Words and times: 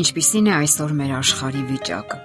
Ինչպիսին 0.00 0.46
է 0.48 0.52
այսօր 0.56 0.92
մեր 0.96 1.10
աշխարհի 1.18 1.62
վիճակը։ 1.68 2.18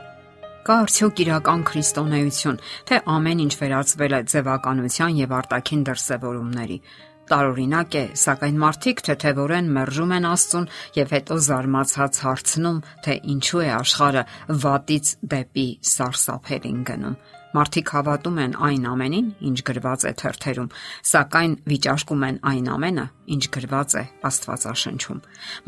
Կա 0.65 0.75
արդյոք 0.85 1.21
իրական 1.25 1.63
քրիստոնեություն, 1.67 2.59
թե 2.88 2.99
ամեն 3.15 3.41
ինչ 3.45 3.54
վերածվել 3.59 4.15
է 4.15 4.20
ձևականության 4.31 5.17
եւ 5.20 5.33
արտաքին 5.39 5.81
դրսևորումների։ 5.89 6.77
Տարօրինակ 7.26 7.96
է, 7.98 8.02
սակայն 8.21 8.57
մարդիկ 8.62 9.00
թեթևորեն 9.07 9.70
մերժում 9.74 10.12
են 10.20 10.25
Աստծուն 10.30 10.68
եւ 10.94 11.14
հետո 11.16 11.38
զարմացած 11.46 12.20
հարցնում, 12.25 12.78
թե 13.05 13.16
ինչու 13.34 13.64
է 13.66 13.70
աշխարը 13.80 14.24
վատից 14.66 15.14
դեպի 15.34 15.66
սարսափելին 15.96 16.84
գնում։ 16.86 17.18
Մարդիկ 17.56 17.92
հավատում 17.96 18.39
են 18.43 18.54
այն 18.68 18.86
ամենին, 18.92 19.28
ինչ 19.48 19.60
գրված 19.70 20.06
է 20.06 20.11
թերթերում, 20.20 20.70
սակայն 21.07 21.54
վիճարկում 21.71 22.25
են 22.28 22.39
այն 22.52 22.66
ամենը, 22.75 23.06
ինչ 23.36 23.44
գրված 23.55 23.96
է 23.96 24.04
Աստվածաշնչում։ 24.30 25.21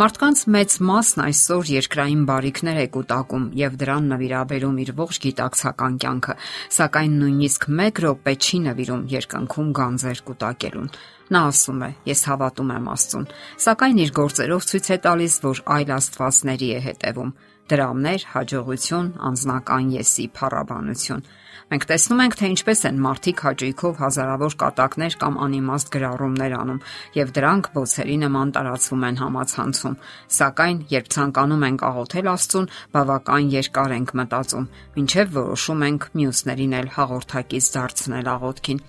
Մարդկանց 0.04 0.42
մեծ 0.58 0.78
մասն 0.92 1.24
այսօր 1.26 1.72
երկրային 1.74 2.26
բարիքներ 2.28 2.82
է 2.84 2.88
կուտակում 2.98 3.46
եւ 3.64 3.78
դրան 3.82 4.10
նվիրաբերում 4.14 4.82
իր 4.84 4.92
ողջ 5.00 5.22
գիտակցական 5.26 6.02
կյանքը, 6.04 6.40
սակայն 6.78 7.20
նույնիսկ 7.24 7.70
1 7.72 8.04
րոպե 8.04 8.34
չի 8.36 8.60
նվիրում 8.68 9.08
երկնքում 9.16 9.72
գանձեր 9.80 10.28
կուտակելուն։ 10.28 10.92
Նա 11.34 11.42
ասում 11.52 11.84
է. 11.84 11.92
Ես 12.08 12.22
հավատում 12.30 12.74
եմ 12.78 12.90
Աստծուն, 12.94 13.28
սակայն 13.68 14.02
իր 14.06 14.12
գործերով 14.22 14.68
ցույց 14.72 14.88
է 14.88 14.98
տալիս, 15.08 15.34
որ 15.44 15.62
այլ 15.78 15.94
աստվածների 15.98 16.70
է 16.78 16.82
հետևում 16.88 17.32
դրամներ, 17.68 18.24
հաջողություն, 18.32 19.08
անznական 19.28 19.92
եսի 19.98 20.26
փառաբանություն։ 20.38 21.24
Մենք 21.68 21.86
տեսնում 21.90 22.22
ենք, 22.24 22.36
թե 22.40 22.50
ինչպես 22.54 22.82
են 22.88 23.00
մարդիկ 23.04 23.42
հաճույքով 23.44 23.98
հազարավոր 24.00 24.56
կատակներ 24.64 25.18
կամ 25.24 25.40
անիմաստ 25.44 25.92
գրառումներ 25.98 26.56
անում, 26.58 26.82
եւ 27.18 27.34
դրանք 27.38 27.70
բոցերի 27.76 28.18
նման 28.24 28.54
տարածվում 28.56 29.06
են 29.08 29.20
համացանցում։ 29.24 29.98
Սակայն, 30.38 30.78
երբ 30.96 31.10
ցանկանում 31.18 31.66
ենք 31.68 31.88
աղոթել 31.92 32.30
Աստծուն, 32.38 32.70
բավական 32.96 33.50
երկար 33.58 33.98
ենք 34.00 34.14
մտածում, 34.22 34.70
ինչեւ 35.04 35.34
որոշում 35.42 35.88
ենք 35.92 36.12
մյուսներին 36.22 36.78
էլ 36.78 36.94
հաղորդակից 36.96 37.74
դարձնել 37.76 38.32
աղոթքին։ 38.38 38.88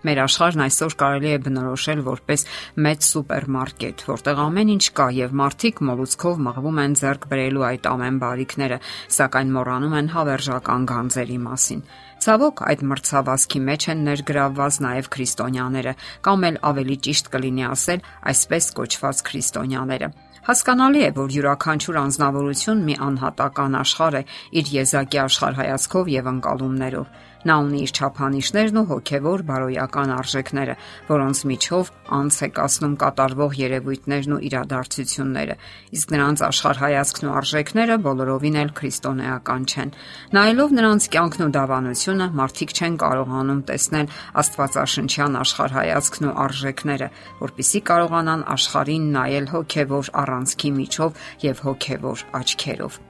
Մեր 0.00 0.18
աշխարհն 0.24 0.62
այսօր 0.64 0.94
կարելի 1.00 1.30
է 1.30 1.38
բնորոշել 1.44 1.98
որպես 2.06 2.44
մեծ 2.86 3.02
սուպերմարկետ, 3.04 4.04
որտեղ 4.08 4.38
ամեն 4.44 4.70
ինչ 4.74 4.84
կա 4.96 5.08
եւ 5.16 5.34
մարդիկ 5.40 5.82
մոլուցքով 5.90 6.40
մղվում 6.46 6.80
են 6.84 6.94
ձեռք 7.00 7.26
բերելու 7.32 7.66
այդ 7.68 7.88
ամեն 7.90 8.20
բարիքները, 8.22 8.78
սակայն 9.20 9.52
մոռանում 9.56 9.98
են 10.00 10.08
հավերժական 10.14 10.88
գանձերի 10.88 11.38
մասին։ 11.50 11.84
Ցավոք 12.20 12.64
այդ 12.70 12.80
մրցավազքի 12.88 13.60
մեջ 13.68 13.84
են 13.92 14.02
ներգրավված 14.08 14.80
նաև 14.88 15.12
քրիստոնյաները, 15.20 15.94
կամ 16.24 16.48
էլ 16.48 16.58
ավելի 16.70 16.96
ճիշտ 17.04 17.30
կլինի 17.36 17.64
ասել 17.70 18.04
այսպես 18.32 18.72
կոչված 18.80 19.24
քրիստոնյաները։ 19.30 20.10
Հասկանալի 20.40 21.00
է, 21.04 21.08
որ 21.16 21.32
յուրաքանչյուր 21.36 21.96
անznավորություն 22.00 22.78
մի 22.86 22.94
անհատական 23.06 23.74
աշխարհ 23.80 24.14
է 24.20 24.22
իր 24.60 24.70
եզակի 24.74 25.18
աշխարհայացքով 25.20 26.08
եւ 26.16 26.30
ընկալումներով։ 26.30 27.10
Նա 27.40 27.54
ունի 27.64 27.78
իր 27.86 27.92
չափանիշներն 27.96 28.78
ու 28.80 28.84
հոգեվոր 28.90 29.42
բարոյական 29.48 30.10
արժեքները, 30.12 30.74
որոնց 31.08 31.38
միջով 31.50 31.90
անց 32.16 32.36
է 32.44 32.48
կասնում 32.58 32.96
կատարվող 33.00 33.54
երևույթներն 33.60 34.34
ու 34.36 34.40
իրադարձությունները։ 34.50 35.56
Իսկ 35.96 36.12
նրանց 36.14 36.42
աշխարհայացքն 36.50 37.30
ու 37.30 37.34
արժեքները 37.40 37.96
բոլորովին 38.04 38.60
էլ 38.60 38.72
քրիստոնեական 38.76 39.64
չեն։ 39.72 39.94
Նայելով 40.36 40.74
նրանց 40.80 41.08
կյանքն 41.16 41.44
ու 41.48 41.52
դավանությունը, 41.56 42.26
մարդիկ 42.40 42.74
չեն 42.76 42.98
կարողանում 43.00 43.62
տեսնել 43.72 44.14
Աստվածաշնչյան 44.44 45.38
աշխարհայացքն 45.40 46.28
ու 46.28 46.36
արժեքները, 46.44 47.12
որpիսի 47.40 47.80
կարողանան 47.88 48.48
աշխարհին 48.60 49.12
նայել 49.16 49.52
հոգեվոր 49.56 50.12
առանցքի 50.24 50.74
միջով 50.80 51.22
եւ 51.48 51.64
հոգեվոր 51.70 52.26
աչքերով։ 52.40 53.06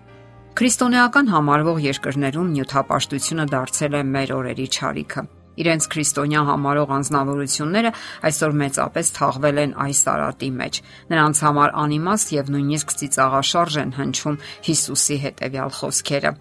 Քրիստոնեական 0.58 1.28
համարվող 1.30 1.76
երկրներում 1.84 2.48
նյութապաշտությունը 2.56 3.44
դարձել 3.52 3.94
է 3.94 4.00
մեր 4.10 4.30
օրերի 4.34 4.64
ճարիքը։ 4.76 5.22
Իրենց 5.60 5.86
քրիստոնյա 5.92 6.40
համարող 6.48 6.92
անznավորությունները 6.96 7.90
այսօր 8.28 8.56
մեծապես 8.60 9.12
թաղվել 9.16 9.60
են 9.62 9.74
այս 9.84 10.00
արատի 10.10 10.50
մեջ։ 10.60 10.80
Նրանց 11.12 11.42
համար 11.46 11.74
անիմաստ 11.84 12.32
եւ 12.34 12.50
նույնիսկ 12.54 12.94
ծիծաղաշարժ 13.00 13.76
են 13.82 13.92
հնչում 13.98 14.38
Հիսուսի 14.66 15.18
հետևյալ 15.24 15.70
խոսքերը. 15.78 16.32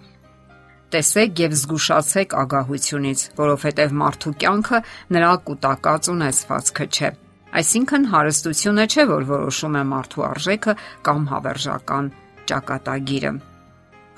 Տեսեք 0.89 1.41
եւ 1.43 1.53
զգուշացեք 1.59 2.33
ագահությունից, 2.43 3.25
որովհետեւ 3.37 3.93
մարդու 3.99 4.33
կյանքը 4.41 4.79
նրա 5.13 5.33
կൂട്ടակած 5.49 6.09
ունեցվածքը 6.15 6.89
չէ։ 6.89 7.11
Այսինքն 7.59 8.09
հարստությունը 8.13 8.87
չէ, 8.89 9.05
որ 9.13 9.29
որոշում 9.29 9.77
է 9.77 9.85
մարդու 9.93 10.25
արժեքը 10.31 10.75
կամ 11.05 11.29
հավերժական 11.33 12.11
ճակատագիրը։ 12.49 13.33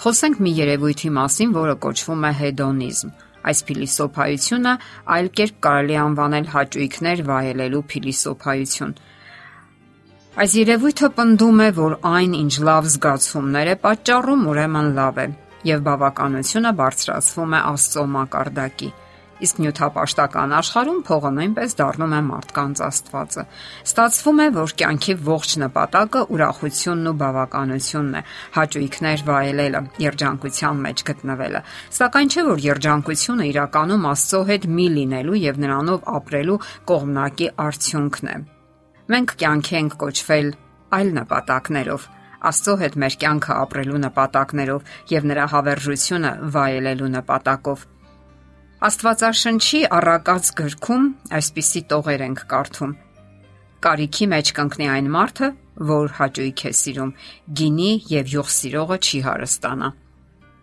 Խոսենք 0.01 0.39
մի 0.41 0.51
երևույթի 0.57 1.09
մասին, 1.13 1.51
որը 1.53 1.73
կոչվում 1.83 2.23
է 2.25 2.31
հեդոնիզմ։ 2.39 3.09
Այս 3.51 3.59
փիլիսոփայությունը 3.67 4.71
այլ 5.15 5.27
կերպ 5.39 5.59
կարելի 5.65 5.97
անվանել 6.03 6.47
հաճույքներ 6.53 7.21
վայելելու 7.27 7.83
փիլիսոփայություն։ 7.91 8.95
Այս 10.41 10.55
երևույթը 10.61 11.11
պնդում 11.21 11.61
է, 11.61 11.69
որ 11.77 11.95
այն, 12.11 12.33
ինչ 12.41 12.53
լավ 12.71 12.89
զգացումներ 12.95 13.71
է 13.71 13.77
պատճառում, 13.85 14.49
ուրեմն 14.55 14.91
լավ 14.97 15.21
է, 15.21 15.27
եւ 15.69 15.85
բավականությունը 15.91 16.73
բարձրացվում 16.81 17.55
է 17.57 17.63
Աստծո 17.71 18.05
մակարդակի 18.17 18.91
իսկ 19.45 19.59
նյութապաշտական 19.63 20.53
աշխարհում 20.57 21.01
փողը 21.07 21.31
նույնպես 21.37 21.75
դառնում 21.81 22.13
է 22.17 22.21
մարդկանց 22.27 22.81
աստվածը։ 22.87 23.43
Ստացվում 23.87 24.41
է, 24.41 24.47
որ 24.57 24.73
կյանքի 24.81 25.15
ողջ 25.27 25.55
նպատակը 25.63 26.21
ուրախությունն 26.35 27.11
ու 27.11 27.15
բավականությունն 27.21 28.15
է, 28.21 28.23
հաճույքներ 28.57 29.25
վայելելը, 29.31 29.81
երջանկության 30.05 30.81
մեջ 30.85 31.03
գտնվելը։ 31.11 31.61
Սակայն 32.01 32.31
չէ 32.31 32.47
որ 32.51 32.63
երջանկությունը 32.67 33.49
իրականում 33.51 34.07
Աստծո 34.11 34.41
հետ 34.51 34.71
մի 34.77 34.87
լինելու 35.01 35.41
եւ 35.41 35.61
նրանով 35.65 36.09
ապրելու 36.21 36.61
կողմնակի 36.91 37.51
արդյունքն 37.65 38.31
է։ 38.31 38.39
Մենք 39.11 39.37
կյանքի 39.41 39.77
ենք 39.81 39.95
կոչվել 40.01 40.51
այլ 40.91 41.15
նպատակներով 41.21 42.09
Աստծո 42.41 42.73
հետ 42.81 42.95
մեր 43.01 43.15
կյանքը 43.21 43.55
ապրելու 43.61 43.99
նպատակներով 44.01 44.93
եւ 45.11 45.25
նրա 45.29 45.43
հավերժությունը 45.51 46.31
վայելելու 46.55 47.09
նպատակով։ 47.15 47.83
Աստվածաշնչի 48.81 49.79
առակած 49.93 50.47
գրքում 50.57 51.03
այսպիսի 51.37 51.81
տողեր 51.91 52.21
ենք 52.25 52.39
կարդում. 52.49 52.93
Կարիքի 53.85 54.27
մեջ 54.31 54.47
կընկնի 54.57 54.87
այն 54.93 55.09
մարդը, 55.15 55.49
որ 55.91 56.07
հաճույք 56.17 56.63
է 56.65 56.71
սիրում, 56.79 57.11
գինի 57.59 57.91
եւ 58.09 58.31
յուղ 58.33 58.49
սիրողը 58.55 58.97
չի 59.05 59.19
հարստանա։ 59.27 59.89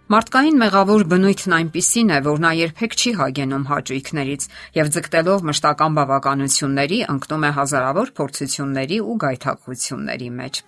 Մարդկային 0.08 0.58
մեղավոր 0.64 1.04
բնույթն 1.12 1.54
այնպիսին 1.58 2.10
է, 2.10 2.18
որ 2.26 2.42
նա 2.42 2.50
երբեք 2.58 2.96
չի 2.98 3.12
հագենում 3.20 3.68
հաճույքներից 3.70 4.46
եւ 4.78 4.90
ձգտելով 4.98 5.44
մշտական 5.52 5.98
բավականությունների 5.98 6.98
ընկնում 7.14 7.46
է 7.46 7.52
հազարավոր 7.58 8.10
փորձությունների 8.18 8.98
ու 9.04 9.16
գայթակղությունների 9.26 10.32
մեջ։ 10.40 10.60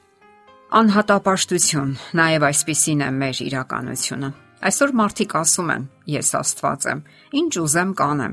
Անհատապաշտություն 0.81 1.91
նաև 2.21 2.49
այսպիսին 2.53 3.05
է 3.09 3.11
մեր 3.25 3.43
իրականությունը։ 3.49 4.31
Այսօր 4.61 4.91
մարդիկ 5.01 5.35
ասում 5.41 5.71
են. 5.73 5.85
Ես 6.11 6.31
Աստված 6.37 6.87
եմ, 6.91 6.99
ինչ 7.41 7.53
ուզեմ 7.65 7.93
կանեմ։ 7.97 8.33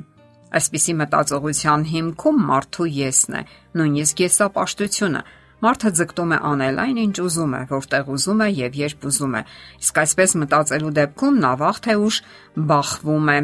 Այսպիսի 0.58 0.94
մտածողության 1.02 1.86
հիմքում 1.92 2.42
մարդու 2.48 2.88
եսն 2.98 3.38
է, 3.38 3.42
նույնիսկ 3.80 4.24
եսապաշտությունը։ 4.28 5.22
Մարդը 5.58 5.92
ձգտում 5.98 6.34
է 6.36 6.40
անել 6.48 6.82
այն, 6.84 6.98
ինչ 7.04 7.16
ուզում 7.28 7.54
է, 7.58 7.62
որտեղ 7.72 8.12
ուզում 8.14 8.44
է 8.44 8.50
եւ 8.58 8.76
երբ 8.78 9.08
ուզում 9.10 9.38
է։ 9.38 9.42
Իսկ 9.82 10.02
այսպես 10.04 10.36
մտածելու 10.44 10.92
դեպքում 10.98 11.40
նա 11.48 11.54
վաղ 11.64 11.80
թե 11.88 11.96
ուշ 12.08 12.20
բախվում 12.72 13.32
է 13.34 13.38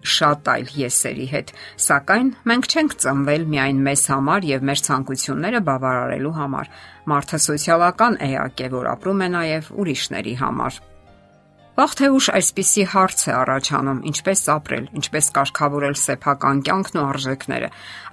շատ 0.00 0.48
այլ 0.50 0.70
եսերի 0.80 1.26
հետ, 1.30 1.50
սակայն 1.84 2.28
մենք 2.50 2.68
չենք 2.72 2.94
ծնվել 3.04 3.42
միայն 3.52 3.82
մեզ 3.84 4.04
համար 4.10 4.46
եւ 4.48 4.62
մեր 4.70 4.82
ցանկությունները 4.86 5.60
բավարարելու 5.68 6.36
համար։ 6.40 6.70
Մարդը 7.12 7.40
սոցիալական 7.46 8.16
էակ 8.30 8.64
է, 8.64 8.70
որ 8.80 8.88
ապրում 8.96 9.20
է 9.20 9.28
նաեւ 9.36 9.70
ուրիշների 9.84 10.34
համար։ 10.40 10.80
Վաղ 11.80 11.94
թե 11.96 12.08
ուշ 12.12 12.26
այսպիսի 12.36 12.82
հարց 12.92 13.22
է 13.24 13.32
առաջանում. 13.40 14.00
ինչպես 14.10 14.40
ապրել, 14.52 14.86
ինչպես 15.00 15.26
կարգավորել 15.36 15.94
սեփական 15.96 16.58
կյանքն 16.66 16.98
ու 17.00 17.04
արժեքները։ 17.10 17.68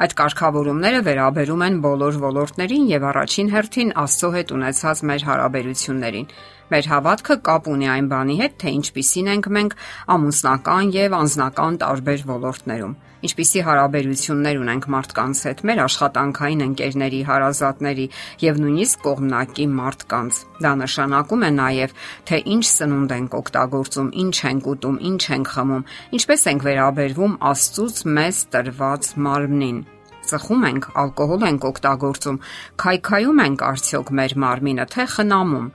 Այդ 0.05 0.13
կարգավորումները 0.21 1.01
վերաբերում 1.07 1.65
են 1.67 1.79
բոլոր 1.83 2.19
ոլորտներին 2.23 2.85
եւ 2.95 3.07
առաջին 3.11 3.51
հերթին 3.57 3.91
Աստծո 4.07 4.29
հետ 4.37 4.53
ունեցած 4.55 5.03
մեր 5.11 5.27
հարաբերություններին։ 5.27 6.31
Մեր 6.67 6.87
հավատքը 6.91 7.35
կապ 7.47 7.67
ունի 7.71 7.87
այն 7.93 8.07
բանի 8.11 8.33
հետ, 8.41 8.55
թե 8.59 8.71
ինչպիսին 8.77 9.27
ենք 9.33 9.45
մենք 9.57 9.75
ամուսնական 10.17 10.89
եւ 10.97 11.13
անձնական 11.17 11.77
տարբեր 11.83 12.23
ոլորտներում։ 12.27 12.95
Ինչպիսի 13.27 13.61
հարաբերություններ 13.65 14.59
ունենք 14.61 14.87
մարդկանց 14.93 15.39
հետ, 15.47 15.61
մեր 15.67 15.79
աշխատանքային 15.85 16.59
ընկերների, 16.67 17.21
հարազատների 17.29 18.05
եւ 18.43 18.59
նույնիսկ 18.61 19.01
կողմնակի 19.07 19.65
մարդկանց։ 19.77 20.41
Դա 20.67 20.73
նշանակում 20.83 21.47
է 21.47 21.51
նաեւ, 21.57 21.95
թե 22.29 22.41
ինչ 22.57 22.63
սնունդ 22.67 23.15
ենք 23.17 23.39
օգտագործում, 23.41 24.11
ինչ 24.27 24.37
ենք 24.51 24.69
ուտում, 24.75 25.01
ինչ 25.07 25.23
ենք 25.37 25.51
խմում, 25.55 25.87
ինչպես 26.19 26.47
ենք 26.51 26.67
վերաբերվում 26.67 27.39
Աստծուց 27.47 28.05
մեզ 28.17 28.43
տրված 28.53 29.11
մարմնին 29.27 29.79
ծխում 30.27 30.63
ենք, 30.67 30.85
ալկոհոլ 30.99 31.43
ենք 31.47 31.65
օգտագործում, 31.71 32.39
քայքայում 32.83 33.43
ենք 33.47 33.61
արդյոք 33.71 34.09
մեր 34.19 34.33
մարմինը, 34.43 34.85
թե 34.91 35.05
խնամում։ 35.15 35.67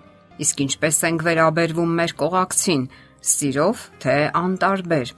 Իսկ 0.43 0.63
ինչպես 0.67 1.01
ենք 1.09 1.25
վերաբերվում 1.27 1.93
մեր 1.99 2.15
կողակցին՝ 2.23 2.87
սիրով 3.33 3.85
թե 4.03 4.17
անտարբեր։ 4.43 5.13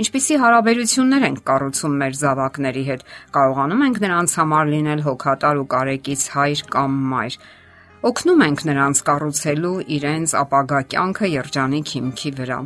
Ինչպիսի 0.00 0.36
հարաբերություններ 0.40 1.24
ենք 1.28 1.40
կառուցում 1.50 1.94
մեր 2.00 2.18
զավակների 2.20 2.84
հետ։ 2.88 3.06
Կարողանում 3.36 3.86
ենք 3.90 4.02
նրանց 4.04 4.34
համար 4.40 4.70
լինել 4.74 5.06
հոգատար 5.06 5.60
ու 5.60 5.70
կարեկից 5.76 6.26
հայր 6.34 6.64
կամ 6.72 6.98
մայր։ 7.14 7.38
Օգնում 8.10 8.44
ենք 8.48 8.66
նրանց 8.70 9.06
կառուցելու 9.10 9.78
իրենց 10.00 10.36
ապագա 10.40 10.84
կյանքը 10.94 11.32
երջանիկ 11.36 11.96
հիմքի 12.00 12.32
վրա 12.40 12.60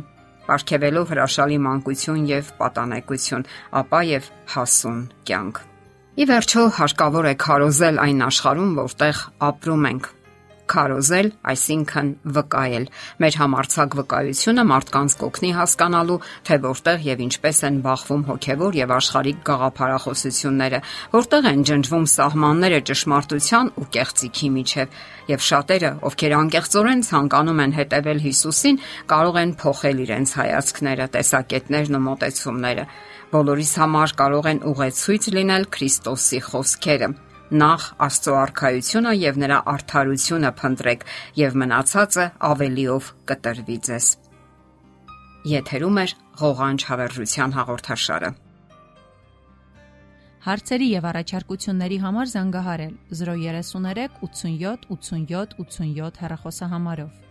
ապարգևելով 0.45 1.11
հրաշալի 1.11 1.55
մանկություն 1.65 2.25
եւ 2.29 2.49
պատանեկություն, 2.59 3.45
ապա 3.81 4.01
եւ 4.05 4.27
հասուն 4.53 4.99
կյանք։ 5.25 5.61
Ի 6.15 6.27
վերջո 6.29 6.65
հարկավոր 6.77 7.25
է 7.31 7.33
քարոզել 7.43 7.97
այն 8.05 8.21
աշխարհում, 8.29 8.75
որտեղ 8.77 9.21
ապրում 9.49 9.87
ենք, 9.89 10.05
Քարոզել, 10.71 11.27
այսինքն 11.51 12.07
վկայել։ 12.35 12.85
Մեր 13.21 13.35
համարցակ 13.39 13.95
վկայությունը 13.99 14.63
մարդկանց 14.71 15.15
կօգնի 15.21 15.51
հասկանալու, 15.57 16.17
թե 16.47 16.57
որտեղ 16.65 17.03
եւ 17.05 17.23
ինչպես 17.25 17.59
են 17.69 17.77
բախվում 17.85 18.23
հոգեվոր 18.29 18.77
եւ 18.79 18.93
աշխարհիկ 18.95 19.43
գաղափարախոսությունները, 19.49 20.79
որտեղ 21.15 21.49
են 21.51 21.65
ջնջվում 21.69 22.07
սահմանները 22.15 22.79
ճշմարտության 22.89 23.71
ու 23.75 23.87
կեղծիքի 23.95 24.49
միջև։ 24.55 24.97
Եվ 25.25 25.45
շատերը, 25.49 25.91
ովքեր 26.05 26.35
անկեղծորեն 26.39 27.05
ցանկանում 27.05 27.61
են 27.65 27.75
հետևել 27.79 28.19
Հիսուսին, 28.25 28.81
կարող 29.09 29.39
են 29.41 29.53
փոխել 29.61 30.01
իրենց 30.05 30.35
հայացքները, 30.41 31.09
տեսակետներն 31.15 31.99
ու 31.99 32.03
մտածումները։ 32.09 32.89
Բոլորիս 33.35 33.71
համար 33.81 34.17
կարող 34.21 34.51
են 34.53 34.63
ուղեցույց 34.69 35.31
լինել 35.35 35.69
Քրիստոսի 35.75 36.43
խոսքերը 36.45 37.09
նախ 37.53 37.83
Աստծո 38.01 38.33
արքայությունը 38.41 39.11
եւ 39.21 39.35
նրա 39.43 39.57
արդարությունը 39.69 40.49
փնտրեք 40.57 41.03
եւ 41.37 41.57
մնացածը 41.61 42.23
ավելիով 42.49 43.09
կտրվի 43.29 43.75
ձեզ։ 43.85 44.07
Եթերում 45.51 45.99
է 46.01 46.05
ղողանջ 46.41 46.85
հավերժության 46.89 47.53
հաղորդաշարը։ 47.59 48.31
Հարցերի 50.45 50.87
եւ 50.93 51.05
առաջարկությունների 51.11 51.99
համար 52.05 52.31
զանգահարել 52.33 52.97
033 53.21 54.17
87 54.25 54.89
87 54.89 55.55
87 55.61 56.19
հեռախոսահամարով։ 56.25 57.24